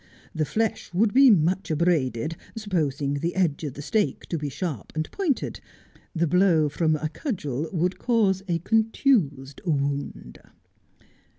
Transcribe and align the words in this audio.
The 0.33 0.45
flesh 0.45 0.91
would 0.95 1.13
be 1.13 1.29
much 1.29 1.69
abraded, 1.69 2.35
supposing 2.57 3.13
the 3.13 3.35
edge 3.35 3.63
of 3.63 3.75
the 3.75 3.83
stake 3.83 4.25
to 4.29 4.37
be 4.39 4.49
sharp 4.49 4.91
and 4.95 5.07
pointed. 5.11 5.59
The 6.15 6.25
blow 6.25 6.69
from 6.69 6.95
a 6.95 7.07
cudgel 7.07 7.69
would 7.71 7.99
cause 7.99 8.41
a 8.47 8.57
contused 8.57 9.61
wound. 9.63 10.39